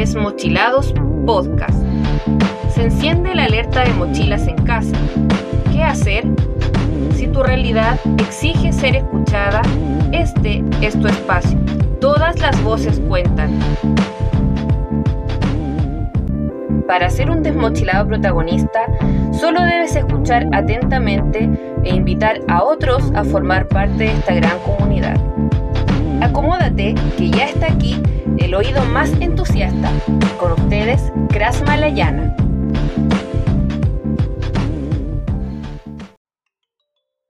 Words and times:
Desmochilados 0.00 0.94
Podcast. 1.26 1.78
Se 2.70 2.84
enciende 2.84 3.34
la 3.34 3.44
alerta 3.44 3.84
de 3.84 3.92
mochilas 3.92 4.48
en 4.48 4.56
casa. 4.64 4.96
¿Qué 5.70 5.82
hacer? 5.84 6.24
Si 7.14 7.26
tu 7.26 7.42
realidad 7.42 8.00
exige 8.16 8.72
ser 8.72 8.96
escuchada, 8.96 9.60
este 10.10 10.64
es 10.80 10.98
tu 10.98 11.06
espacio. 11.06 11.58
Todas 12.00 12.40
las 12.40 12.62
voces 12.62 12.98
cuentan. 13.08 13.50
Para 16.86 17.10
ser 17.10 17.28
un 17.28 17.42
desmochilado 17.42 18.08
protagonista, 18.08 18.80
solo 19.38 19.60
debes 19.60 19.94
escuchar 19.96 20.48
atentamente 20.52 21.46
e 21.84 21.94
invitar 21.94 22.40
a 22.48 22.62
otros 22.62 23.12
a 23.14 23.22
formar 23.22 23.68
parte 23.68 24.04
de 24.04 24.12
esta 24.12 24.32
gran 24.32 24.58
comunidad. 24.60 25.20
Acomódate, 26.22 26.94
que 27.16 27.30
ya 27.30 27.46
está 27.46 27.72
aquí 27.72 27.94
el 28.38 28.54
oído 28.54 28.84
más 28.84 29.10
entusiasta. 29.22 29.90
Con 30.38 30.52
ustedes, 30.52 31.00
Kras 31.30 31.62
Malayana. 31.62 32.36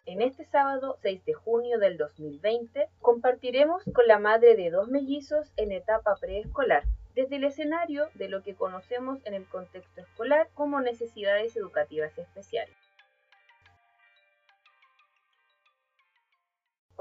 En 0.06 0.22
este 0.22 0.44
sábado 0.44 0.98
6 1.02 1.24
de 1.24 1.34
junio 1.34 1.78
del 1.78 1.98
2020 1.98 2.88
compartiremos 3.00 3.84
con 3.94 4.08
la 4.08 4.18
madre 4.18 4.56
de 4.56 4.70
dos 4.70 4.88
mellizos 4.88 5.52
en 5.56 5.70
etapa 5.70 6.16
preescolar, 6.20 6.82
desde 7.14 7.36
el 7.36 7.44
escenario 7.44 8.08
de 8.14 8.28
lo 8.28 8.42
que 8.42 8.56
conocemos 8.56 9.24
en 9.24 9.34
el 9.34 9.46
contexto 9.46 10.00
escolar 10.00 10.48
como 10.54 10.80
necesidades 10.80 11.56
educativas 11.56 12.18
especiales. 12.18 12.89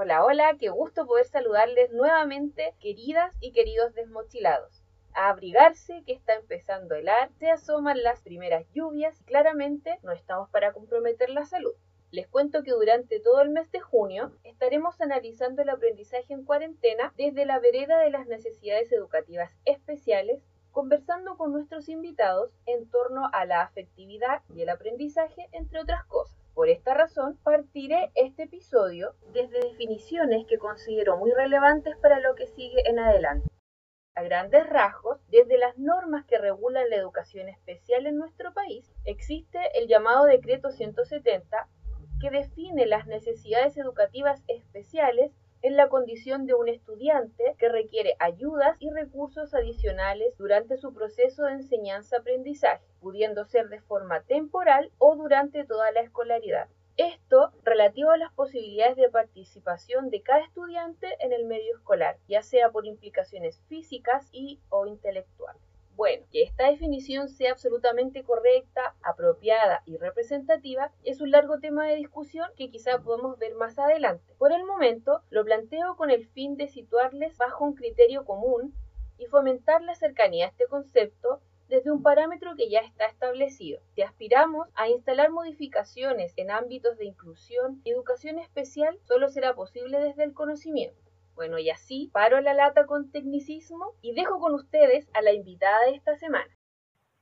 Hola, 0.01 0.23
hola, 0.23 0.55
qué 0.57 0.69
gusto 0.69 1.05
poder 1.05 1.25
saludarles 1.25 1.91
nuevamente, 1.91 2.73
queridas 2.79 3.35
y 3.41 3.51
queridos 3.51 3.93
desmochilados. 3.95 4.81
A 5.13 5.27
abrigarse 5.27 6.03
que 6.05 6.13
está 6.13 6.35
empezando 6.35 6.95
el 6.95 7.09
ar, 7.09 7.29
se 7.33 7.51
asoman 7.51 8.01
las 8.01 8.21
primeras 8.21 8.65
lluvias 8.71 9.19
y 9.19 9.25
claramente 9.25 9.99
no 10.01 10.13
estamos 10.13 10.49
para 10.51 10.71
comprometer 10.71 11.29
la 11.29 11.43
salud. 11.43 11.73
Les 12.11 12.29
cuento 12.29 12.63
que 12.63 12.71
durante 12.71 13.19
todo 13.19 13.41
el 13.41 13.49
mes 13.49 13.69
de 13.73 13.81
junio 13.81 14.31
estaremos 14.45 15.01
analizando 15.01 15.63
el 15.63 15.69
aprendizaje 15.69 16.31
en 16.31 16.45
cuarentena 16.45 17.13
desde 17.17 17.45
la 17.45 17.59
vereda 17.59 17.99
de 17.99 18.09
las 18.09 18.25
necesidades 18.25 18.89
educativas 18.93 19.51
especiales, 19.65 20.41
conversando 20.71 21.35
con 21.35 21.51
nuestros 21.51 21.89
invitados 21.89 22.53
en 22.65 22.89
torno 22.89 23.29
a 23.33 23.43
la 23.43 23.63
afectividad 23.63 24.43
y 24.55 24.61
el 24.61 24.69
aprendizaje, 24.69 25.49
entre 25.51 25.81
otras 25.81 26.05
cosas. 26.05 26.38
Por 26.59 26.67
esta 26.67 26.93
razón, 26.93 27.39
partiré 27.41 28.11
este 28.15 28.43
episodio 28.43 29.15
desde 29.31 29.61
definiciones 29.61 30.45
que 30.45 30.57
considero 30.57 31.15
muy 31.15 31.31
relevantes 31.31 31.95
para 32.01 32.19
lo 32.19 32.35
que 32.35 32.47
sigue 32.47 32.81
en 32.85 32.99
adelante. 32.99 33.47
A 34.13 34.23
grandes 34.23 34.67
rasgos, 34.67 35.25
desde 35.29 35.57
las 35.57 35.77
normas 35.77 36.25
que 36.25 36.37
regulan 36.37 36.89
la 36.89 36.97
educación 36.97 37.47
especial 37.47 38.07
en 38.07 38.17
nuestro 38.17 38.53
país, 38.53 38.91
existe 39.05 39.57
el 39.75 39.87
llamado 39.87 40.25
Decreto 40.25 40.69
170 40.71 41.69
que 42.19 42.29
define 42.29 42.87
las 42.87 43.07
necesidades 43.07 43.77
educativas 43.77 44.43
especiales 44.47 45.31
en 45.61 45.75
la 45.75 45.89
condición 45.89 46.45
de 46.45 46.53
un 46.53 46.69
estudiante 46.69 47.55
que 47.57 47.69
requiere 47.69 48.15
ayudas 48.19 48.77
y 48.79 48.89
recursos 48.89 49.53
adicionales 49.53 50.37
durante 50.37 50.77
su 50.77 50.93
proceso 50.93 51.43
de 51.43 51.53
enseñanza-aprendizaje, 51.53 52.85
pudiendo 53.01 53.45
ser 53.45 53.69
de 53.69 53.81
forma 53.81 54.21
temporal 54.23 54.91
o 54.97 55.15
durante 55.15 55.65
toda 55.65 55.91
la 55.91 56.01
escolaridad. 56.01 56.69
Esto 56.97 57.51
relativo 57.63 58.11
a 58.11 58.17
las 58.17 58.33
posibilidades 58.33 58.97
de 58.97 59.09
participación 59.09 60.09
de 60.09 60.21
cada 60.21 60.43
estudiante 60.43 61.07
en 61.19 61.31
el 61.31 61.45
medio 61.45 61.75
escolar, 61.77 62.17
ya 62.27 62.41
sea 62.41 62.71
por 62.71 62.85
implicaciones 62.85 63.61
físicas 63.69 64.27
y 64.33 64.59
o 64.69 64.85
intelectuales. 64.85 65.68
Bueno, 65.99 66.25
que 66.31 66.43
esta 66.43 66.69
definición 66.69 67.27
sea 67.27 67.51
absolutamente 67.51 68.23
correcta, 68.23 68.95
apropiada 69.03 69.83
y 69.85 69.97
representativa 69.97 70.93
es 71.03 71.19
un 71.19 71.31
largo 71.31 71.59
tema 71.59 71.85
de 71.87 71.97
discusión 71.97 72.49
que 72.55 72.71
quizá 72.71 72.99
podemos 72.99 73.37
ver 73.37 73.53
más 73.55 73.77
adelante. 73.77 74.33
Por 74.37 74.53
el 74.53 74.63
momento, 74.63 75.19
lo 75.29 75.43
planteo 75.43 75.97
con 75.97 76.09
el 76.09 76.25
fin 76.25 76.55
de 76.55 76.69
situarles 76.69 77.35
bajo 77.35 77.65
un 77.65 77.73
criterio 77.73 78.23
común 78.23 78.73
y 79.17 79.25
fomentar 79.25 79.81
la 79.81 79.93
cercanía 79.93 80.45
a 80.45 80.49
este 80.51 80.67
concepto 80.67 81.41
desde 81.67 81.91
un 81.91 82.01
parámetro 82.01 82.55
que 82.55 82.69
ya 82.69 82.79
está 82.79 83.05
establecido. 83.07 83.81
Si 83.93 84.01
aspiramos 84.01 84.69
a 84.75 84.87
instalar 84.87 85.31
modificaciones 85.31 86.31
en 86.37 86.49
ámbitos 86.49 86.97
de 86.97 87.07
inclusión 87.07 87.81
educación 87.83 88.39
especial, 88.39 88.97
solo 89.03 89.27
será 89.27 89.53
posible 89.53 89.99
desde 89.99 90.23
el 90.23 90.33
conocimiento. 90.33 91.08
Bueno, 91.39 91.57
y 91.57 91.69
así 91.69 92.11
paro 92.11 92.41
la 92.41 92.53
lata 92.53 92.85
con 92.85 93.13
tecnicismo 93.13 93.95
y 94.01 94.13
dejo 94.13 94.41
con 94.41 94.55
ustedes 94.55 95.07
a 95.13 95.21
la 95.21 95.31
invitada 95.31 95.85
de 95.85 95.95
esta 95.95 96.17
semana. 96.17 96.51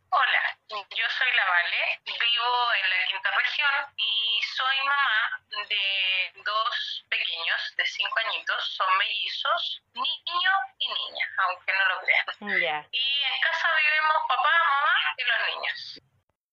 Hola, 0.10 0.58
yo 0.70 1.06
soy 1.06 1.28
la 1.38 1.46
Vale, 1.46 2.02
vivo 2.04 2.52
en 2.82 2.90
la 2.90 2.98
quinta 3.06 3.30
región 3.38 3.94
y 3.96 4.42
soy 4.42 4.78
mamá 4.90 5.70
de 5.70 6.42
dos 6.44 7.06
pequeños 7.08 7.62
de 7.78 7.86
cinco 7.86 8.18
añitos, 8.26 8.58
son 8.74 8.88
mellizos, 8.98 9.84
niño 9.94 10.52
y 10.80 10.88
niña, 10.88 11.26
aunque 11.46 11.72
no 11.78 11.86
lo 11.94 12.02
crean. 12.02 12.88
Y 12.92 13.06
en 13.22 13.42
casa 13.46 13.68
vivimos 13.78 14.18
papá, 14.28 14.56
mamá 14.66 14.98
y 15.16 15.24
los 15.30 15.40
niños. 15.54 16.02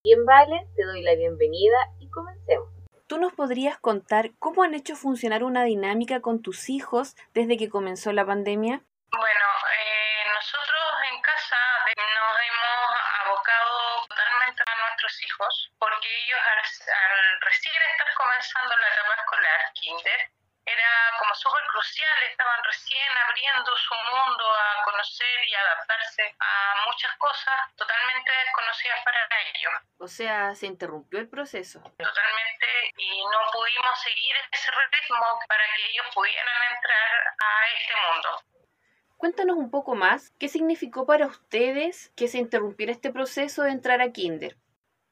Bien, 0.05 0.27
Vale, 0.27 0.69
te 0.77 0.85
doy 0.85 1.01
la 1.01 1.15
bienvenida. 1.15 1.79
¿Tú 3.15 3.21
nos 3.21 3.33
podrías 3.33 3.79
contar 3.79 4.31
cómo 4.41 4.65
han 4.65 4.75
hecho 4.75 4.97
funcionar 4.97 5.45
una 5.45 5.63
dinámica 5.63 6.21
con 6.21 6.43
tus 6.43 6.69
hijos 6.69 7.15
desde 7.33 7.57
que 7.57 7.71
comenzó 7.71 8.11
la 8.11 8.27
pandemia? 8.27 8.83
Bueno, 9.13 9.47
eh, 9.71 10.25
nosotros 10.35 10.83
en 11.13 11.23
casa 11.23 11.55
nos 11.95 12.37
hemos 12.43 12.91
abocado 13.23 14.03
totalmente 14.09 14.65
a 14.67 14.81
nuestros 14.83 15.23
hijos 15.23 15.71
porque 15.79 16.09
ellos 16.27 16.41
al 16.43 17.41
recién 17.43 17.83
estar 17.93 18.15
comenzando 18.17 18.75
la 18.83 18.89
etapa 18.89 19.15
escolar, 19.15 19.61
kinder, 19.75 20.21
súper 21.45 21.63
crucial, 21.69 22.23
estaban 22.31 22.65
recién 22.65 23.11
abriendo 23.29 23.77
su 23.77 23.95
mundo 23.95 24.45
a 24.49 24.83
conocer 24.85 25.45
y 25.47 25.55
adaptarse 25.55 26.35
a 26.41 26.87
muchas 26.87 27.15
cosas 27.17 27.55
totalmente 27.77 28.31
desconocidas 28.45 29.05
para 29.05 29.29
ellos. 29.53 29.73
O 29.99 30.09
sea, 30.09 30.55
se 30.55 30.67
interrumpió 30.67 31.21
el 31.21 31.29
proceso. 31.29 31.81
Totalmente, 31.81 32.67
y 32.97 33.25
no 33.25 33.39
pudimos 33.53 34.01
seguir 34.01 34.37
ese 34.51 34.71
ritmo 34.71 35.39
para 35.47 35.65
que 35.77 35.85
ellos 35.91 36.07
pudieran 36.15 36.63
entrar 36.75 37.11
a 37.39 37.69
este 37.77 37.93
mundo. 38.09 38.29
Cuéntanos 39.19 39.57
un 39.57 39.71
poco 39.71 39.95
más, 39.95 40.33
¿qué 40.41 40.49
significó 40.49 41.07
para 41.07 41.27
ustedes 41.27 42.11
que 42.17 42.29
se 42.29 42.39
interrumpiera 42.39 42.93
este 42.93 43.13
proceso 43.13 43.63
de 43.63 43.71
entrar 43.71 44.01
a 44.01 44.13
Kinder? 44.13 44.57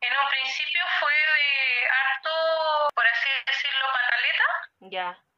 En 0.00 0.12
un 0.16 0.28
principio 0.31 0.81
fue 0.98 1.12
de 1.12 1.88
harto, 1.88 2.88
por 2.94 3.06
así 3.06 3.28
decirlo, 3.47 3.87
pataleta. 3.92 4.44
Ya 4.81 5.31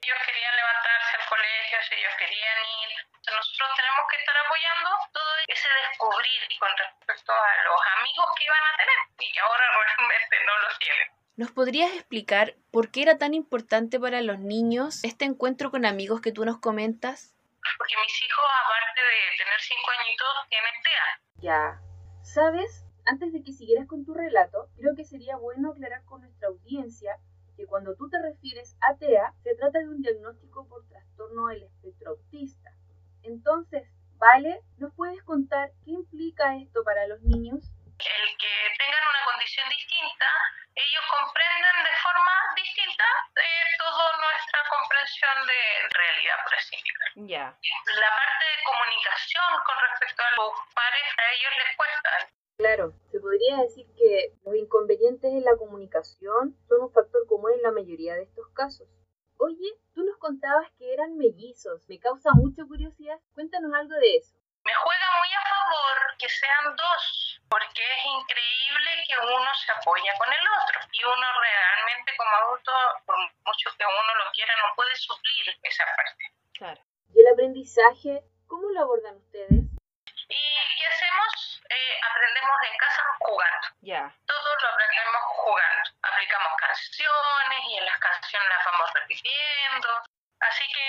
ellos 0.00 0.18
querían 0.24 0.56
levantarse 0.56 1.16
al 1.16 1.26
colegio, 1.28 1.78
si 1.88 1.94
ellos 1.94 2.14
querían 2.18 2.58
ir? 2.82 2.90
Nosotros 3.32 3.70
tenemos 3.76 4.04
que 4.10 4.16
estar 4.16 4.36
apoyando 4.36 4.90
todo 5.12 5.32
ese 5.48 5.68
descubrir 5.90 6.40
con 6.58 6.70
respecto 6.76 7.32
a 7.32 7.50
los 7.64 7.80
amigos 7.98 8.26
que 8.36 8.44
iban 8.44 8.64
a 8.64 8.76
tener 8.76 8.98
y 9.20 9.32
que 9.32 9.40
ahora 9.40 9.64
realmente 9.96 10.36
no 10.46 10.58
los 10.68 10.78
tienen. 10.78 11.08
¿Nos 11.36 11.50
podrías 11.50 11.92
explicar 11.94 12.54
por 12.70 12.90
qué 12.90 13.02
era 13.02 13.18
tan 13.18 13.34
importante 13.34 13.98
para 13.98 14.20
los 14.20 14.38
niños 14.38 15.02
este 15.04 15.24
encuentro 15.24 15.70
con 15.70 15.86
amigos 15.86 16.20
que 16.20 16.32
tú 16.32 16.44
nos 16.44 16.58
comentas? 16.58 17.34
Porque 17.78 17.94
mis 17.96 18.22
hijos, 18.22 18.44
aparte 18.64 19.00
de 19.00 19.38
tener 19.38 19.60
cinco 19.60 19.90
añitos, 19.98 20.28
tienen 20.48 20.74
TEA. 20.82 21.08
Ya. 21.36 21.80
¿Sabes? 22.22 22.84
Antes 23.06 23.32
de 23.32 23.42
que 23.42 23.52
siguieras 23.52 23.86
con 23.88 24.04
tu 24.04 24.14
relato, 24.14 24.68
creo 24.76 24.94
que 24.96 25.04
sería 25.04 25.36
bueno 25.36 25.70
aclarar 25.70 26.04
con 26.04 26.20
nuestra 26.20 26.48
audiencia 26.48 27.16
que 27.56 27.66
cuando 27.66 27.94
tú 27.94 28.08
te 28.08 28.20
refieres 28.20 28.76
a 28.80 28.96
TEA, 28.96 29.32
se 29.42 29.54
trata 29.54 29.78
de 29.78 29.88
un 29.88 30.02
diagnóstico 30.02 30.66
por 30.68 30.86
trastorno 30.88 31.48
del 31.48 31.64
espectro 31.64 32.10
autista. 32.10 32.70
Entonces, 33.22 33.88
Vale, 34.22 34.62
¿nos 34.78 34.94
puedes 34.94 35.20
contar 35.24 35.66
qué 35.82 35.90
implica 35.90 36.54
esto 36.54 36.84
para 36.84 37.08
los 37.08 37.18
niños? 37.22 37.58
El 37.58 38.28
que 38.38 38.54
tengan 38.78 39.02
una 39.02 39.24
condición 39.26 39.66
distinta, 39.68 40.30
ellos 40.78 41.04
comprenden 41.10 41.76
de 41.82 41.94
forma 41.98 42.34
distinta 42.54 43.04
eh, 43.34 43.66
toda 43.78 44.16
nuestra 44.22 44.60
comprensión 44.70 45.36
de 45.42 45.60
realidad, 45.90 46.38
por 46.44 46.54
así 46.54 46.70
decirlo. 46.70 47.04
Ya. 47.34 47.46
La 47.98 48.10
parte 48.14 48.44
de 48.46 48.58
comunicación 48.62 49.50
con 49.66 49.76
respecto 49.90 50.22
a 50.22 50.30
los 50.38 50.52
pares, 50.70 51.08
a 51.18 51.24
ellos 51.34 51.52
les 51.58 51.70
cuesta. 51.74 52.10
Claro, 52.62 52.94
podría 53.42 53.62
decir 53.64 53.86
que 53.96 54.34
los 54.44 54.54
inconvenientes 54.54 55.32
en 55.32 55.44
la 55.44 55.56
comunicación 55.56 56.56
son 56.68 56.82
un 56.82 56.92
factor 56.92 57.26
común 57.26 57.50
en 57.52 57.62
la 57.62 57.72
mayoría 57.72 58.14
de 58.14 58.22
estos 58.22 58.46
casos. 58.54 58.86
Oye, 59.38 59.66
tú 59.94 60.04
nos 60.04 60.16
contabas 60.18 60.70
que 60.78 60.92
eran 60.92 61.16
mellizos, 61.18 61.82
me 61.88 61.98
causa 61.98 62.30
mucha 62.34 62.64
curiosidad, 62.64 63.18
cuéntanos 63.34 63.74
algo 63.74 63.94
de 63.98 64.16
eso. 64.16 64.36
Me 64.62 64.70
juega 64.74 65.06
muy 65.18 65.28
a 65.34 65.42
favor 65.42 65.98
que 66.18 66.28
sean 66.28 66.76
dos, 66.76 67.42
porque 67.50 67.82
es 67.82 68.02
increíble 68.06 68.90
que 69.08 69.16
uno 69.26 69.50
se 69.58 69.72
apoya 69.72 70.12
con 70.18 70.30
el 70.30 70.46
otro 70.62 70.78
y 70.92 71.02
uno 71.02 71.26
realmente 71.42 72.12
como 72.16 72.30
adulto, 72.30 72.72
por 73.06 73.16
mucho 73.18 73.70
que 73.76 73.84
uno 73.84 74.10
lo 74.22 74.30
quiera, 74.30 74.54
no 74.54 74.70
puede 74.76 74.94
suplir 74.94 75.58
esa 75.64 75.84
parte. 75.96 76.24
Claro. 76.54 76.80
¿Y 77.10 77.20
el 77.20 77.26
aprendizaje, 77.26 78.22
cómo 78.46 78.70
lo 78.70 78.82
abordan 78.82 79.16
ustedes? 79.16 79.61
Eh, 81.72 81.94
aprendemos 82.04 82.56
en 82.68 82.76
casa 82.76 83.02
jugando. 83.18 83.66
Todo 84.26 84.48
lo 84.60 84.68
aprendemos 84.68 85.22
jugando. 85.40 85.88
Aplicamos 86.02 86.52
canciones 86.60 87.60
y 87.64 87.78
en 87.78 87.86
las 87.86 87.98
canciones 87.98 88.48
las 88.48 88.64
vamos 88.66 88.92
repitiendo. 88.92 89.88
Así 90.40 90.64
que 90.68 90.86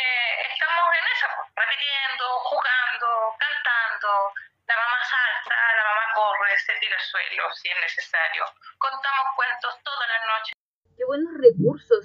estamos 0.51 0.83
en 0.91 1.05
eso, 1.07 1.27
pues, 1.39 1.47
repitiendo, 1.55 2.25
jugando, 2.51 3.07
cantando. 3.39 4.33
La 4.67 4.75
mamá 4.75 4.99
salta, 5.07 5.55
la 5.55 5.83
mamá 5.87 6.03
corre, 6.15 6.57
se 6.57 6.73
tira 6.79 6.97
al 6.97 7.03
suelo 7.03 7.43
si 7.53 7.69
es 7.69 7.77
necesario. 7.79 8.43
Contamos 8.77 9.25
cuentos 9.35 9.79
todas 9.83 10.07
las 10.09 10.23
noches. 10.27 10.53
Qué 10.97 11.05
buenos 11.05 11.31
recursos. 11.39 12.03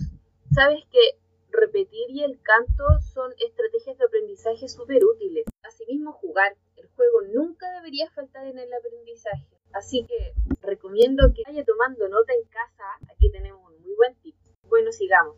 Sabes 0.55 0.85
que 0.93 1.19
repetir 1.51 2.11
y 2.11 2.23
el 2.23 2.39
canto 2.43 2.85
son 3.15 3.35
estrategias 3.39 3.99
de 3.99 4.05
aprendizaje 4.07 4.69
súper 4.69 5.03
útiles. 5.03 5.47
Asimismo, 5.67 6.13
jugar. 6.13 6.55
Juego 6.99 7.23
nunca 7.33 7.71
debería 7.75 8.11
faltar 8.11 8.45
en 8.45 8.59
el 8.59 8.75
aprendizaje. 8.75 9.47
Así 9.73 10.05
que 10.05 10.35
recomiendo 10.61 11.33
que 11.33 11.45
vaya 11.47 11.65
tomando 11.65 12.09
nota 12.09 12.33
en 12.33 12.43
casa. 12.49 12.85
Aquí 13.13 13.31
tenemos 13.31 13.63
un 13.71 13.81
muy 13.83 13.95
buen 13.95 14.21
tip. 14.21 14.35
Bueno, 14.65 14.91
sigamos. 14.91 15.37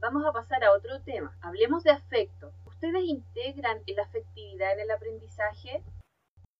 Vamos 0.00 0.26
a 0.26 0.32
pasar 0.32 0.64
a 0.64 0.72
otro 0.72 1.00
tema. 1.04 1.38
Hablemos 1.40 1.84
de 1.84 1.92
afecto. 1.92 2.50
¿Ustedes 2.66 3.04
integran 3.04 3.80
la 3.86 4.02
afectividad 4.02 4.72
en 4.72 4.80
el 4.80 4.90
aprendizaje? 4.90 5.84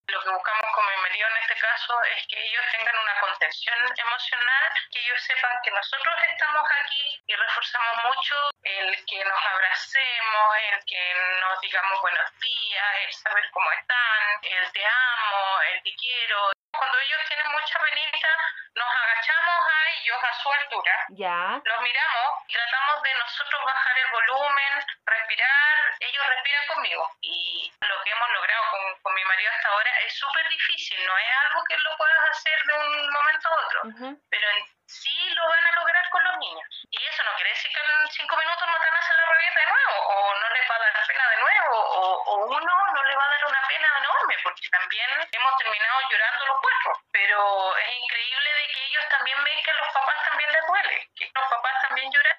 Lo 0.07 0.19
que 0.23 0.29
buscamos 0.31 0.67
con 0.73 0.85
mi 0.87 1.21
en 1.21 1.37
este 1.43 1.55
caso 1.61 1.93
es 2.17 2.25
que 2.27 2.39
ellos 2.41 2.65
tengan 2.71 2.95
una 2.97 3.15
contención 3.21 3.77
emocional, 3.93 4.69
que 4.89 4.99
ellos 5.05 5.21
sepan 5.21 5.53
que 5.63 5.69
nosotros 5.69 6.15
estamos 6.31 6.65
aquí 6.81 7.21
y 7.27 7.33
reforzamos 7.35 7.95
mucho 8.09 8.35
el 8.63 8.89
que 9.05 9.19
nos 9.21 9.41
abracemos, 9.53 10.47
el 10.73 10.79
que 10.85 11.03
nos 11.41 11.61
digamos 11.61 12.01
buenos 12.01 12.29
días, 12.41 12.89
el 13.05 13.13
saber 13.13 13.43
cómo 13.53 13.69
están, 13.77 14.28
el 14.43 14.71
te 14.71 14.85
amo, 14.85 15.61
el 15.73 15.83
te 15.83 15.93
quiero. 15.95 16.51
Cuando 16.71 16.97
ellos 16.99 17.19
tienen 17.27 17.51
mucha 17.51 17.79
penita, 17.79 18.29
nos 18.75 18.87
agachamos 18.87 19.65
a 19.67 19.89
ellos 19.99 20.17
a 20.23 20.33
su 20.41 20.51
altura, 20.53 20.95
Ya. 21.09 21.61
los 21.65 21.81
miramos 21.81 22.27
y 22.47 22.53
tratamos 22.53 23.01
de 23.01 23.13
nosotros 23.15 23.61
bajar 23.65 23.97
el 23.97 24.07
volumen, 24.11 24.85
respirar, 25.05 25.93
ellos 25.99 26.25
respiran 26.27 26.67
conmigo. 26.67 27.09
Y 27.21 27.73
lo 27.81 28.01
que 28.03 28.11
hemos 28.11 28.29
logrado 28.31 28.63
con, 28.71 28.95
con 29.01 29.13
mi 29.15 29.25
marido 29.25 29.51
hasta 29.51 29.69
ahora 29.69 29.91
es 30.05 30.17
súper 30.17 30.47
difícil, 30.47 31.05
no 31.05 31.17
es 31.17 31.29
algo 31.47 31.63
que 31.67 31.77
lo 31.77 31.97
puedas 31.97 32.29
hacer 32.29 32.59
de 32.63 32.73
un 32.75 33.11
momento 33.11 33.49
a 33.49 33.65
otro, 33.65 33.79
Ujú. 33.89 34.21
pero 34.29 34.49
en 34.49 34.65
sí 34.85 35.29
lo 35.35 35.49
van 35.49 35.65
a 35.65 35.75
lograr 35.79 36.09
con 36.09 36.23
los 36.23 36.37
niños. 36.37 36.67
Y 36.91 37.03
eso 37.05 37.23
no 37.23 37.33
quiere 37.35 37.49
decir 37.49 37.71
que 37.71 37.81
en 37.81 38.07
cinco 38.09 38.37
minutos 38.37 38.67
no 38.67 38.73
te 38.77 38.85
van 38.85 38.95
a 38.95 38.99
hacer 38.99 39.15
la 39.17 39.25
rabieta 39.25 39.59
de 39.59 39.65
nuevo, 39.65 39.95
o 40.07 40.39
no 40.39 40.49
les 40.49 40.69
va 40.69 40.75
a 40.75 40.79
dar 40.79 41.07
pena 41.07 41.29
de 41.29 41.37
nuevo, 41.37 41.75
o, 41.79 42.23
o 42.23 42.35
uno 42.45 42.73
no 42.93 43.03
le 43.03 43.15
va 43.15 43.25
a 43.25 43.29
dar 43.29 43.45
una 43.47 43.67
pena 43.67 43.87
enorme, 43.97 44.35
porque 44.43 44.69
también 44.69 45.09
hemos 45.31 45.57
terminado 45.57 45.97
llorando 46.09 46.45
los 46.45 46.57
cuatro. 46.61 46.91
Pero 47.11 47.37
es 47.77 47.89
increíble 48.03 48.49
de 48.53 48.65
que 48.73 48.85
ellos 48.85 49.03
también 49.09 49.37
ven 49.43 49.63
que 49.63 49.71
a 49.71 49.77
los 49.77 49.87
papás 49.93 50.17
también 50.29 50.51
les 50.51 50.65
duele, 50.67 51.09
que 51.15 51.25
los 51.33 51.47
papás 51.49 51.73
también 51.87 52.11
lloran. 52.11 52.37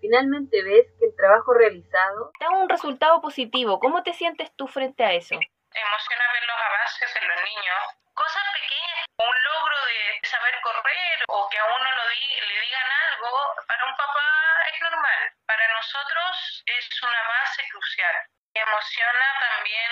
Finalmente 0.00 0.62
ves 0.62 0.86
que 0.98 1.06
el 1.06 1.16
trabajo 1.16 1.54
realizado 1.54 2.30
da 2.40 2.48
un 2.50 2.68
resultado 2.68 3.20
positivo. 3.20 3.80
¿Cómo 3.80 4.02
te 4.02 4.12
sientes 4.12 4.54
tú 4.56 4.66
frente 4.68 5.04
a 5.04 5.12
eso? 5.12 5.34
emociona 5.74 6.32
ver 6.32 6.46
los 6.46 6.56
avances 6.60 7.14
de 7.14 7.20
los 7.26 7.36
niños. 7.42 7.82
Cosas 8.14 8.44
pequeñas, 8.54 9.06
un 9.18 9.42
logro 9.42 9.76
de 9.86 10.20
saber 10.28 10.54
correr 10.62 11.18
o 11.26 11.48
que 11.50 11.58
a 11.58 11.64
uno 11.64 11.88
lo 11.98 12.08
di- 12.10 12.40
le 12.46 12.60
digan 12.60 12.90
algo, 13.10 13.30
para 13.66 13.84
un 13.84 13.96
papá 13.96 14.28
es 14.72 14.80
normal. 14.82 15.20
Para 15.46 15.66
nosotros 15.74 16.62
es 16.66 17.02
una 17.02 17.22
base 17.26 17.62
crucial. 17.72 18.16
Emociona 18.54 19.26
también 19.40 19.90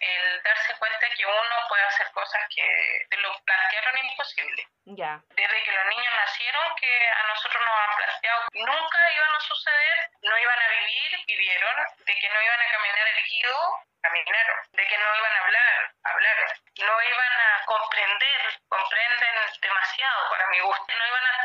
el 0.00 0.42
darse 0.42 0.74
cuenta 0.78 1.06
que 1.10 1.26
uno 1.26 1.56
puede 1.68 1.82
hacer 1.82 2.10
cosas 2.12 2.40
que 2.54 3.06
te 3.10 3.16
lo 3.18 3.38
plantearon 3.44 3.98
imposible. 3.98 4.66
Ya. 4.86 5.20
Desde 5.36 5.62
que 5.62 5.72
los 5.72 5.84
niños 5.86 6.14
nacieron, 6.14 6.74
que 6.76 7.10
a 7.10 7.22
nosotros 7.28 7.62
nos 7.62 7.74
han 7.76 7.96
planteado 7.96 8.42
que 8.52 8.58
nunca 8.60 9.12
iban 9.12 9.34
a 9.34 9.40
suceder, 9.40 10.10
no 10.22 10.38
iban 10.38 10.62
a 10.62 10.68
vivir, 10.68 11.24
vivieron, 11.26 11.76
de 11.98 12.14
que 12.14 12.28
no 12.28 12.42
iban 12.42 12.60
a 12.60 12.70
caminar 12.70 13.08
erguido, 13.08 13.84
caminaron, 14.02 14.58
de 14.72 14.86
que 14.86 14.98
no 14.98 15.16
iban 15.16 15.32
a 15.32 15.40
hablar, 15.40 15.92
hablaron, 16.04 16.48
no 16.78 17.02
iban 17.02 17.32
a 17.32 17.64
comprender, 17.66 18.60
comprenden 18.68 19.34
demasiado 19.60 20.30
para 20.30 20.46
mi 20.48 20.60
gusto, 20.60 20.96
no 20.96 21.06
iban 21.06 21.26
a 21.26 21.39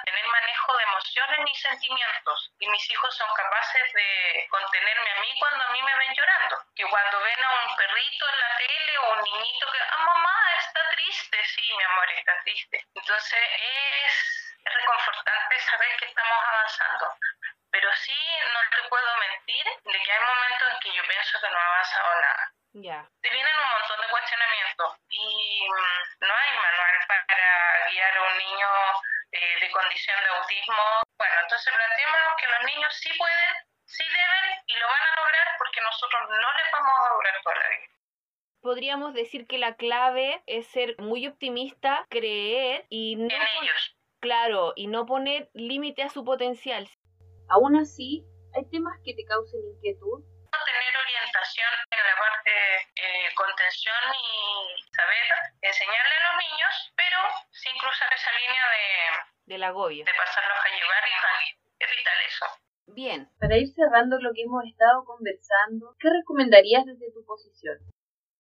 manejo 0.65 0.77
de 0.77 0.83
emociones 0.83 1.39
ni 1.45 1.55
sentimientos. 1.55 2.51
Y 2.59 2.67
mis 2.67 2.89
hijos 2.89 3.15
son 3.15 3.27
capaces 3.35 3.93
de 3.93 4.47
contenerme 4.49 5.11
a 5.11 5.19
mí 5.21 5.39
cuando 5.39 5.63
a 5.63 5.71
mí 5.71 5.81
me 5.81 5.95
ven 5.97 6.13
llorando. 6.13 6.57
Que 6.75 6.85
cuando 6.85 7.19
ven 7.21 7.43
a 7.43 7.51
un 7.51 7.75
perrito 7.75 8.29
en 8.29 8.39
la 8.39 8.57
tele 8.57 8.97
o 8.97 9.13
un 9.13 9.23
niñito 9.23 9.71
que, 9.71 9.79
ah, 9.79 9.97
mamá, 9.97 10.41
está 10.59 10.89
triste, 10.91 11.43
sí, 11.45 11.73
mi 11.77 11.83
amor, 11.83 12.11
está 12.11 12.41
triste. 12.43 12.85
Entonces 12.95 13.39
es 13.59 14.55
reconfortante 14.63 15.59
saber 15.59 15.97
que 15.97 16.05
estamos 16.05 16.43
avanzando. 16.45 17.17
Pero 17.71 17.93
sí, 17.95 18.17
no 18.53 18.59
te 18.75 18.89
puedo 18.89 19.17
mentir 19.17 19.65
de 19.83 19.99
que 20.03 20.11
hay 20.11 20.23
momentos 20.25 20.69
en 20.71 20.79
que 20.79 20.93
yo 20.93 21.03
pienso 21.03 21.41
que 21.41 21.49
no 21.49 21.57
ha 21.57 21.65
avanzado 21.67 22.21
nada. 22.21 22.51
Ya. 22.77 23.07
Te 23.21 23.29
vienen 23.29 23.55
un 23.55 23.69
montón 23.69 24.01
de 24.01 24.07
cuestionamientos 24.09 24.99
y 25.07 25.67
mm, 25.69 26.27
no 26.27 26.33
hay 26.33 26.57
manual 26.57 27.07
para 27.07 27.34
guiar 27.89 28.17
a 28.17 28.21
un 28.21 28.37
niño 28.37 28.67
eh, 29.31 29.59
de 29.61 29.71
condición 29.71 30.17
de 30.21 30.27
autismo. 30.37 30.83
Bueno, 31.17 31.35
entonces 31.43 31.73
planteémonos 31.73 32.33
que 32.39 32.47
los 32.47 32.61
niños 32.73 32.93
sí 32.93 33.09
pueden, 33.17 33.51
sí 33.85 34.03
deben 34.03 34.63
y 34.67 34.73
lo 34.77 34.87
van 34.87 35.01
a 35.01 35.15
lograr 35.21 35.47
porque 35.57 35.81
nosotros 35.81 36.21
no 36.29 36.49
les 36.57 36.71
vamos 36.71 36.93
a 36.99 37.09
lograr 37.09 37.41
toda 37.43 37.55
la 37.55 37.69
vida. 37.69 37.95
Podríamos 38.61 39.13
decir 39.13 39.45
que 39.45 39.57
la 39.57 39.75
clave 39.75 40.41
es 40.47 40.67
ser 40.67 40.95
muy 40.97 41.27
optimista, 41.27 42.05
creer 42.09 42.85
y 42.89 43.15
no 43.15 43.25
En 43.25 43.41
ellos. 43.61 43.95
claro, 44.19 44.73
y 44.75 44.87
no 44.87 45.05
poner 45.05 45.49
límite 45.53 46.01
a 46.01 46.09
su 46.09 46.25
potencial. 46.25 46.89
Aún 47.49 47.75
así, 47.75 48.25
hay 48.55 48.67
temas 48.71 48.97
que 49.03 49.13
te 49.13 49.23
causen 49.25 49.61
inquietud. 49.75 50.23
tener 50.65 50.97
orientación 50.97 51.69
en 51.91 51.99
la 51.99 52.15
parte 52.15 52.51
eh, 52.95 53.35
contención 53.35 54.03
y 54.15 54.84
saber 54.95 55.27
enseñarle 55.61 56.15
a 56.15 56.23
los 56.31 56.35
niños, 56.39 56.73
pero 56.95 57.19
sin 57.51 57.77
cruzar 57.77 58.11
esa 58.13 58.31
línea 58.31 58.63
de, 58.71 59.53
del 59.53 59.63
agobio. 59.63 60.05
de 60.05 60.13
pasarlos 60.13 60.59
a 60.63 60.69
llevar 60.69 61.03
y 61.07 61.15
tal. 61.21 61.41
Es 61.79 61.89
vital 61.91 62.19
eso. 62.25 62.45
Bien, 62.87 63.29
para 63.39 63.57
ir 63.57 63.67
cerrando 63.73 64.17
lo 64.21 64.31
que 64.33 64.43
hemos 64.43 64.63
estado 64.65 65.03
conversando, 65.05 65.95
¿qué 65.99 66.09
recomendarías 66.09 66.85
desde 66.85 67.11
tu 67.11 67.25
posición? 67.25 67.77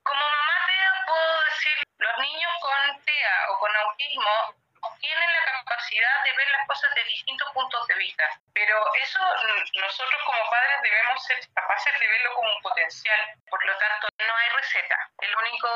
Como 0.03 0.21
mamá 0.21 0.55
TEA 0.67 0.91
puedo 1.07 1.33
decir, 1.49 1.77
los 1.97 2.15
niños 2.21 2.53
con 2.61 3.03
TEA 3.03 3.35
o 3.51 3.59
con 3.59 3.71
autismo 3.75 4.64
tienen 4.99 5.31
la 5.33 5.51
capacidad 5.51 6.23
de 6.23 6.33
ver 6.33 6.47
las 6.51 6.67
cosas 6.67 6.93
de 6.95 7.03
distintos 7.03 7.51
puntos 7.53 7.87
de 7.87 7.95
vista, 7.95 8.23
pero 8.53 8.75
eso 8.95 9.19
mm, 9.19 9.79
nosotros 9.79 10.21
como 10.25 10.49
padres 10.49 10.81
debemos 10.83 11.23
ser 11.23 11.39
capaces 11.53 11.99
de 11.99 12.07
verlo 12.07 12.33
como 12.33 12.49
un 12.49 12.61
potencial, 12.61 13.21
por 13.49 13.63
lo 13.65 13.77
tanto 13.77 14.07
no 14.19 14.35
hay 14.35 14.49
receta. 14.49 14.97
El 15.19 15.35
único 15.35 15.69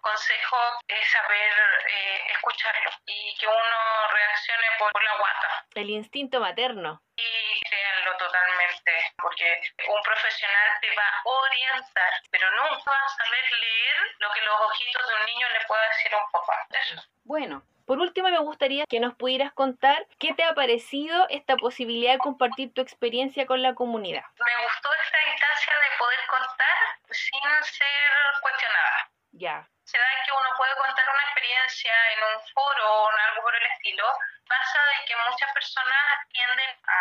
consejo 0.00 0.56
es 0.88 1.10
saber 1.10 1.52
eh, 1.88 2.26
escucharlo 2.32 2.90
y 3.06 3.36
que 3.36 3.46
uno 3.46 4.08
reaccione 4.12 4.66
por, 4.78 4.92
por 4.92 5.02
la 5.02 5.16
guata. 5.16 5.66
El 5.74 5.90
instinto 5.90 6.40
materno. 6.40 7.00
Y 7.16 7.60
créanlo 7.68 8.16
totalmente, 8.16 9.14
porque 9.18 9.60
un 9.88 10.02
profesional 10.02 10.68
te 10.80 10.94
va 10.96 11.08
a 11.08 11.22
orientar, 11.24 12.12
pero 12.30 12.50
nunca 12.50 12.90
vas 12.90 13.12
a 13.12 13.24
saber 13.24 13.52
leer 13.52 13.96
lo 14.18 14.32
que 14.32 14.40
los 14.40 14.60
ojitos 14.60 15.08
de 15.08 15.14
un 15.14 15.26
niño 15.26 15.48
le 15.50 15.64
pueda 15.66 15.88
decir 15.88 16.14
a 16.14 16.18
un 16.18 16.30
papá. 16.30 16.66
Eso. 16.70 17.02
Bueno, 17.24 17.62
por 17.86 17.98
último 17.98 18.28
me 18.28 18.38
gustaría 18.38 18.84
que 18.86 19.00
nos 19.00 19.14
pudieras 19.14 19.52
contar 19.52 20.06
qué 20.18 20.34
te 20.34 20.44
ha 20.44 20.54
parecido 20.54 21.26
esta 21.28 21.56
posibilidad 21.56 22.12
de 22.12 22.18
compartir 22.18 22.72
tu 22.72 22.80
experiencia 22.80 23.46
con 23.46 23.62
la 23.62 23.74
comunidad. 23.74 24.24
Me 24.38 24.64
gustó 24.64 24.88
esta 25.04 25.18
instancia 25.30 25.72
de 25.72 25.98
poder 25.98 26.20
contar 26.26 26.78
sin 27.10 27.64
ser 27.64 28.10
cuestionada. 28.40 29.10
Ya, 29.32 29.68
Se 29.82 29.98
da 29.98 30.10
que 30.24 30.32
uno 30.32 30.48
puede 30.56 30.74
contar 30.76 31.04
una 31.10 31.22
experiencia 31.24 31.92
en 32.12 32.22
un 32.22 32.40
foro 32.54 33.02
o 33.02 33.10
en 33.12 33.18
algo 33.28 33.42
por 33.42 33.54
el 33.54 33.66
estilo, 33.66 34.06
pasa 34.48 34.78
de 34.84 35.04
que 35.06 35.16
muchas 35.16 35.52
personas 35.52 36.28
tienden 36.32 36.70
a 36.86 37.00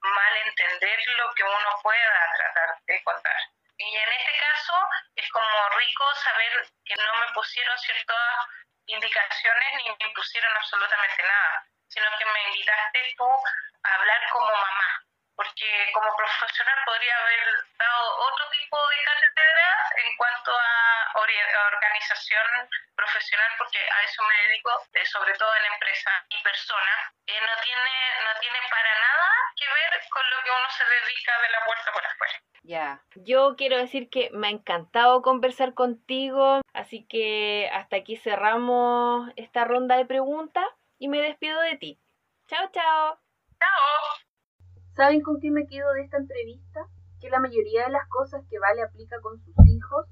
malentender 0.00 0.98
lo 1.18 1.34
que 1.34 1.44
uno 1.44 1.70
pueda 1.82 2.32
tratar 2.36 2.78
de 2.86 3.02
contar. 3.04 3.36
Y 3.78 3.96
en 3.96 4.12
este 4.12 4.32
caso 4.40 4.74
es 5.14 5.30
como 5.30 5.68
rico 5.78 6.04
saber 6.16 6.66
que 6.84 6.96
no 6.96 7.14
me 7.20 7.32
pusieron 7.32 7.78
ciertas 7.78 8.18
indicaciones 8.88 9.74
ni 9.76 9.84
me 9.90 10.06
impusieron 10.08 10.56
absolutamente 10.56 11.22
nada, 11.22 11.64
sino 11.88 12.06
que 12.18 12.24
me 12.24 12.42
invitaste 12.48 13.14
tú 13.16 13.28
a 13.84 13.94
hablar 13.94 14.20
como 14.32 14.50
mamá, 14.50 15.04
porque 15.36 15.90
como 15.92 16.16
profesional 16.16 16.78
podría 16.84 17.16
haber 17.16 17.44
dado 17.78 18.16
otro 18.18 18.50
tipo 18.50 18.88
de 18.88 19.04
cátedra 19.04 19.68
en 19.96 20.16
cuanto 20.16 20.52
a 20.58 20.88
organización 21.18 22.68
profesional, 22.94 23.50
porque 23.58 23.78
a 23.78 24.02
eso 24.02 24.22
me 24.22 24.42
dedico, 24.48 24.70
eh, 24.94 25.06
sobre 25.06 25.34
todo 25.34 25.54
en 25.56 25.64
empresa 25.72 26.10
y 26.28 26.42
persona, 26.42 27.12
eh, 27.26 27.40
no 27.40 27.60
tiene 27.62 28.24
no 28.24 28.40
tiene 28.40 28.58
para 28.70 28.94
nada 29.00 29.28
que 29.56 29.68
ver 29.68 30.02
con 30.10 30.30
lo 30.30 30.42
que 30.42 30.50
uno 30.50 30.70
se 30.70 30.84
dedica 30.84 31.38
de 31.40 31.48
la 31.50 31.64
puerta 31.64 31.92
por 31.92 32.04
Ya, 32.68 33.02
yo 33.24 33.56
quiero 33.56 33.78
decir 33.78 34.10
que 34.10 34.28
me 34.34 34.48
ha 34.48 34.50
encantado 34.50 35.22
conversar 35.22 35.72
contigo, 35.72 36.60
así 36.74 37.06
que 37.06 37.66
hasta 37.72 37.96
aquí 37.96 38.16
cerramos 38.16 39.30
esta 39.36 39.64
ronda 39.64 39.96
de 39.96 40.04
preguntas 40.04 40.66
y 40.98 41.08
me 41.08 41.22
despido 41.22 41.58
de 41.62 41.78
ti. 41.78 41.98
Chao, 42.46 42.68
chao. 42.70 43.16
Chao. 43.58 44.68
¿Saben 44.94 45.22
con 45.22 45.40
qué 45.40 45.50
me 45.50 45.66
quedo 45.66 45.90
de 45.94 46.02
esta 46.02 46.18
entrevista? 46.18 46.80
Que 47.22 47.30
la 47.30 47.40
mayoría 47.40 47.86
de 47.86 47.90
las 47.90 48.06
cosas 48.10 48.44
que 48.50 48.58
Vale 48.58 48.82
aplica 48.82 49.18
con 49.22 49.40
sus 49.40 49.54
hijos 49.66 50.04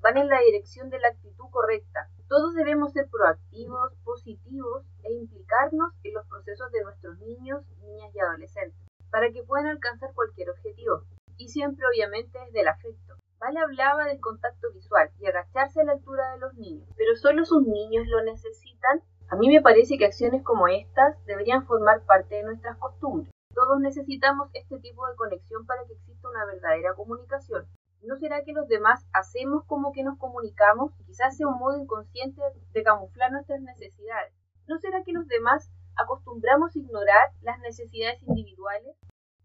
van 0.00 0.16
en 0.16 0.28
la 0.28 0.40
dirección 0.40 0.90
de 0.90 0.98
la 0.98 1.10
actitud 1.10 1.44
correcta. 1.52 2.08
Todos 2.28 2.56
debemos 2.56 2.92
ser 2.92 3.06
proactivos, 3.08 3.92
positivos 4.02 4.84
e 5.04 5.12
implicarnos 5.12 5.92
en 6.02 6.14
los 6.14 6.26
procesos 6.26 6.72
de 6.72 6.82
nuestros 6.82 7.20
niños, 7.20 7.62
niñas 7.78 8.10
y 8.12 8.18
adolescentes 8.18 8.90
para 9.12 9.30
que 9.30 9.44
puedan 9.44 9.68
alcanzar 9.68 10.12
cualquier 10.12 10.50
objetivo 10.50 11.04
y 11.40 11.48
siempre 11.48 11.86
obviamente 11.86 12.38
desde 12.38 12.60
el 12.60 12.68
afecto. 12.68 13.14
Vale 13.40 13.58
hablaba 13.60 14.04
del 14.04 14.20
contacto 14.20 14.70
visual 14.74 15.10
y 15.18 15.26
agacharse 15.26 15.80
a 15.80 15.84
la 15.84 15.92
altura 15.92 16.32
de 16.32 16.38
los 16.38 16.54
niños, 16.54 16.86
pero 16.98 17.16
solo 17.16 17.46
sus 17.46 17.66
niños 17.66 18.06
lo 18.08 18.22
necesitan. 18.22 19.00
A 19.30 19.36
mí 19.36 19.48
me 19.48 19.62
parece 19.62 19.96
que 19.96 20.04
acciones 20.04 20.42
como 20.42 20.68
estas 20.68 21.16
deberían 21.24 21.64
formar 21.64 22.04
parte 22.04 22.34
de 22.34 22.42
nuestras 22.42 22.76
costumbres. 22.76 23.32
Todos 23.54 23.80
necesitamos 23.80 24.50
este 24.52 24.78
tipo 24.80 25.06
de 25.08 25.16
conexión 25.16 25.64
para 25.64 25.84
que 25.86 25.94
exista 25.94 26.28
una 26.28 26.44
verdadera 26.44 26.94
comunicación. 26.94 27.66
¿No 28.02 28.16
será 28.16 28.44
que 28.44 28.52
los 28.52 28.68
demás 28.68 29.06
hacemos 29.14 29.64
como 29.64 29.92
que 29.92 30.04
nos 30.04 30.18
comunicamos? 30.18 30.92
Quizás 31.06 31.38
sea 31.38 31.48
un 31.48 31.58
modo 31.58 31.78
inconsciente 31.78 32.42
de 32.72 32.82
camuflar 32.82 33.32
nuestras 33.32 33.62
necesidades. 33.62 34.34
¿No 34.68 34.78
será 34.78 35.02
que 35.04 35.12
los 35.12 35.26
demás 35.26 35.70
acostumbramos 35.96 36.76
a 36.76 36.78
ignorar 36.78 37.30
las 37.40 37.58
necesidades 37.60 38.22
individuales? 38.22 38.96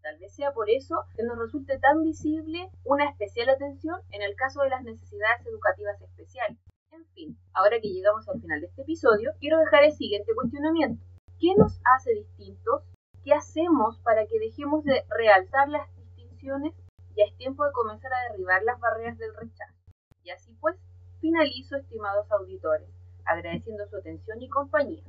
Tal 0.06 0.18
vez 0.18 0.32
sea 0.36 0.52
por 0.52 0.70
eso 0.70 1.02
que 1.16 1.24
nos 1.24 1.36
resulte 1.36 1.80
tan 1.80 2.04
visible 2.04 2.70
una 2.84 3.10
especial 3.10 3.48
atención 3.48 3.96
en 4.12 4.22
el 4.22 4.36
caso 4.36 4.62
de 4.62 4.68
las 4.68 4.84
necesidades 4.84 5.44
educativas 5.44 6.00
especiales. 6.00 6.56
En 6.92 7.04
fin, 7.06 7.36
ahora 7.52 7.80
que 7.80 7.88
llegamos 7.88 8.28
al 8.28 8.40
final 8.40 8.60
de 8.60 8.68
este 8.68 8.82
episodio, 8.82 9.32
quiero 9.40 9.58
dejar 9.58 9.82
el 9.82 9.90
siguiente 9.90 10.32
cuestionamiento. 10.32 11.04
¿Qué 11.40 11.56
nos 11.58 11.80
hace 11.96 12.14
distintos? 12.14 12.84
¿Qué 13.24 13.32
hacemos 13.32 13.98
para 14.04 14.28
que 14.28 14.38
dejemos 14.38 14.84
de 14.84 15.02
realzar 15.08 15.68
las 15.70 15.92
distinciones? 15.96 16.72
Ya 17.16 17.24
es 17.24 17.36
tiempo 17.36 17.64
de 17.64 17.72
comenzar 17.72 18.12
a 18.14 18.30
derribar 18.30 18.62
las 18.62 18.78
barreras 18.78 19.18
del 19.18 19.34
rechazo. 19.34 19.74
Y 20.22 20.30
así 20.30 20.54
pues, 20.60 20.76
finalizo, 21.20 21.74
estimados 21.74 22.30
auditores, 22.30 22.88
agradeciendo 23.24 23.84
su 23.88 23.96
atención 23.96 24.40
y 24.40 24.48
compañía. 24.48 25.02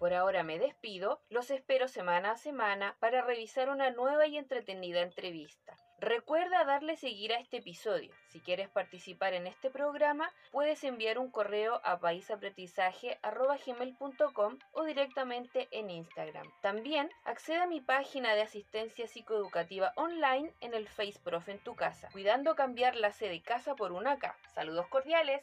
Por 0.00 0.12
ahora 0.14 0.42
me 0.42 0.58
despido, 0.58 1.20
los 1.28 1.50
espero 1.50 1.86
semana 1.86 2.30
a 2.30 2.38
semana 2.38 2.96
para 3.00 3.20
revisar 3.20 3.68
una 3.68 3.90
nueva 3.90 4.26
y 4.26 4.38
entretenida 4.38 5.02
entrevista. 5.02 5.76
Recuerda 5.98 6.64
darle 6.64 6.96
seguir 6.96 7.34
a 7.34 7.38
este 7.38 7.58
episodio. 7.58 8.10
Si 8.28 8.40
quieres 8.40 8.70
participar 8.70 9.34
en 9.34 9.46
este 9.46 9.68
programa, 9.68 10.32
puedes 10.52 10.82
enviar 10.84 11.18
un 11.18 11.30
correo 11.30 11.82
a 11.84 12.00
paisaprendizaje.com 12.00 14.58
o 14.72 14.84
directamente 14.84 15.68
en 15.70 15.90
Instagram. 15.90 16.50
También 16.62 17.10
accede 17.24 17.58
a 17.58 17.66
mi 17.66 17.82
página 17.82 18.34
de 18.34 18.40
asistencia 18.40 19.06
psicoeducativa 19.06 19.92
online 19.96 20.50
en 20.62 20.72
el 20.72 20.88
Face 20.88 21.20
Prof 21.22 21.46
en 21.50 21.58
tu 21.58 21.76
casa, 21.76 22.08
cuidando 22.12 22.54
cambiar 22.54 22.96
la 22.96 23.12
C 23.12 23.28
de 23.28 23.42
casa 23.42 23.74
por 23.74 23.92
una 23.92 24.18
K. 24.18 24.34
Saludos 24.54 24.88
cordiales. 24.88 25.42